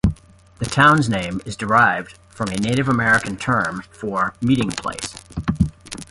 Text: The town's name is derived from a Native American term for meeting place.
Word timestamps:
The 0.57 0.65
town's 0.65 1.07
name 1.11 1.41
is 1.45 1.55
derived 1.55 2.17
from 2.29 2.49
a 2.49 2.55
Native 2.57 2.89
American 2.89 3.37
term 3.37 3.83
for 3.91 4.33
meeting 4.41 4.71
place. 4.71 5.21